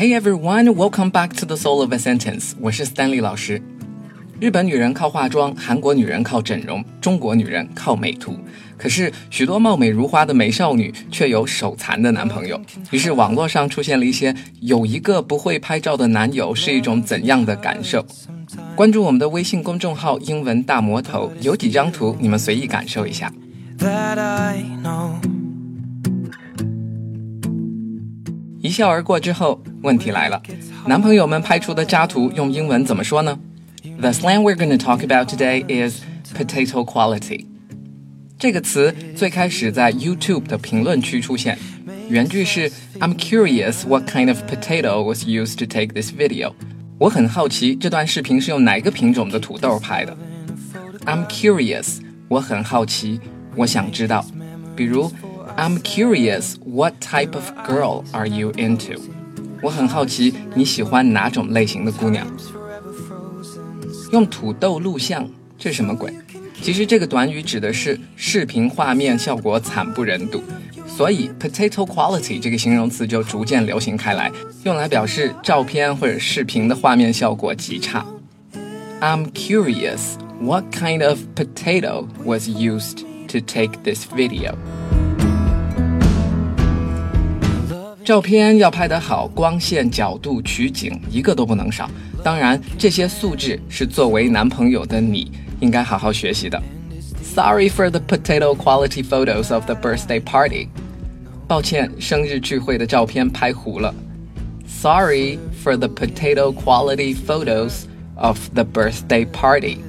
[0.00, 2.52] Hey everyone, welcome back to the Soul of a Sentence。
[2.58, 3.60] 我是 Stanley 老师。
[4.40, 8.34] 日本女人靠化妆，韩国女人靠整容，中国女人靠美图。
[8.78, 12.58] 可是许多貌美如花的美少女却有手残的男朋友。
[12.90, 18.02] 于是网络上出现了一些有一个不会拍照的男友是一种怎样的感受？
[18.74, 23.30] 关注我们的微信公众号“英文大魔头”，有几张图，你们随意感受一下。
[28.69, 30.41] 一笑而过之后，问题来了：
[30.87, 33.37] 男朋友们拍出的渣图用英文怎么说呢？
[33.99, 36.01] The slang we're going to talk about today is
[36.35, 37.45] potato quality。
[38.39, 41.57] 这个词最开始在 YouTube 的评论区出现，
[42.09, 46.53] 原句是 "I'm curious what kind of potato was used to take this video。
[46.97, 50.17] 我很好奇这段视频是用哪个品种的土豆拍的。
[51.05, 53.19] I'm curious，我很好奇，
[53.55, 54.25] 我想知道。
[54.75, 55.11] 比如。
[55.59, 58.99] I'm curious, what type of girl are you into?
[59.61, 62.27] 我很好奇你喜欢哪种类型的姑娘。
[64.11, 65.27] 用土豆录像，
[65.57, 66.13] 这是什么鬼？
[66.61, 70.41] 其实这个短语指的是视频画面效果惨不忍睹，
[70.87, 74.31] 所以 potato quality 这个形容词就逐渐流行开来，
[74.63, 78.05] 用来表示照片或者视频的画面效果极差。
[79.01, 84.55] I'm curious, what kind of potato was used to take this video?
[88.03, 91.89] 照片要拍得好，光线、角度、取景一个都不能少。
[92.23, 96.61] 当然，这些素质是作为男朋友的你应该好好学习的。
[97.23, 100.67] Sorry for the potato quality photos of the birthday party。
[101.47, 103.93] 抱歉，生日聚会的照片拍糊了。
[104.67, 107.83] Sorry for the potato quality photos
[108.15, 109.79] of the birthday party。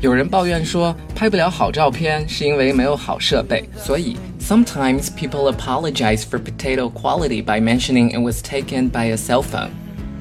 [0.00, 9.42] 有人抱怨说拍不了好照片是因为没有好设备，所以 sometimes people apologize for potato quality by mentioning it was taken by a cell
[9.42, 9.70] phone.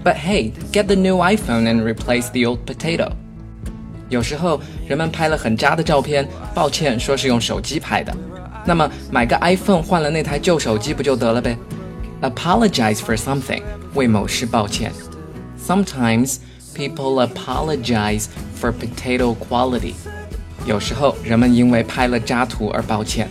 [0.03, 3.11] But hey, get the new iPhone and replace the old potato.
[4.09, 8.15] 有时候人们拍了很渣的照片，抱歉说是用手机拍的，
[8.65, 11.57] 那么买个 iPhone 换了那台旧手机不就得了呗？
[12.21, 13.61] Apologize for something
[13.93, 14.91] 为某事抱歉。
[15.59, 16.37] Sometimes
[16.73, 18.27] people apologize
[18.59, 19.93] for potato quality。
[20.65, 23.29] 有时候人们因为拍了渣图而抱歉。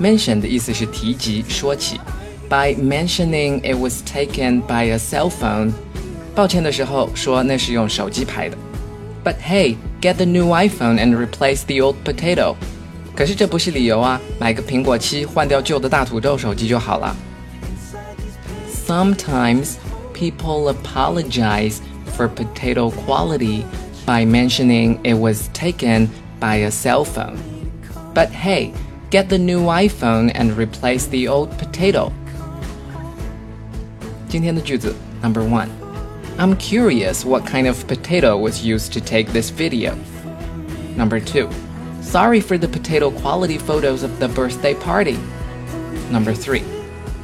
[0.00, 2.00] Mention 的意思是提及、说起。
[2.48, 5.72] By mentioning it was taken by a cell phone，
[6.34, 8.56] 抱歉的时候说那是用手机拍的。
[9.22, 12.56] But hey, get the new iPhone and replace the old potato。
[13.14, 17.14] 可是这不是理由啊，买个苹果七换掉旧的大土豆手机就好了。
[18.86, 19.74] Sometimes
[20.12, 21.76] people apologize
[22.16, 23.64] for potato quality
[24.06, 27.38] by mentioning it was taken by a cell phone.
[28.14, 28.72] But hey,
[29.10, 32.12] get the new iPhone and replace the old potato.
[34.28, 35.68] 今天的句子 Number one.
[36.38, 39.94] I'm curious what kind of potato was used to take this video.
[40.96, 41.48] Number two.
[42.00, 45.18] Sorry for the potato quality photos of the birthday party.
[46.10, 46.62] Number three.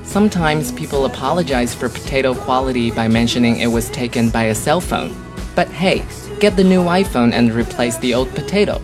[0.04, 5.10] Sometimes people apologize for potato quality by mentioning it was taken by a cell phone.
[5.54, 6.02] But hey,
[6.40, 8.80] get the new iPhone and replace the old potato.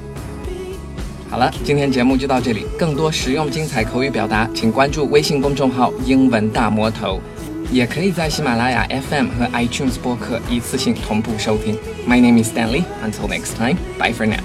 [1.31, 2.67] 好了，今天节目就到这里。
[2.79, 7.21] 更多实用精彩口语表达，请关注微信公众号“英文大魔头”，
[7.71, 11.79] 也可以在喜马拉雅 FM 和 iTunes 播客一次性同步收听。
[12.07, 12.85] My name is Stanley.
[13.03, 14.43] Until next time, bye for now.